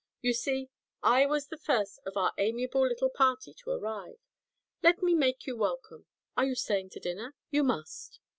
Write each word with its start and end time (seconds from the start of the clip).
You 0.23 0.33
see, 0.33 0.71
I 1.03 1.27
was 1.27 1.45
the 1.49 1.59
first 1.59 1.99
of 2.07 2.17
our 2.17 2.33
amiable 2.39 2.81
little 2.87 3.11
party 3.11 3.53
to 3.53 3.69
arrive. 3.69 4.17
Let 4.81 5.03
me 5.03 5.13
make 5.13 5.45
you 5.45 5.55
welcome. 5.55 6.07
Are 6.35 6.45
you 6.45 6.55
staying 6.55 6.89
to 6.93 6.99
dinner? 6.99 7.35
You 7.51 7.63
must." 7.63 8.19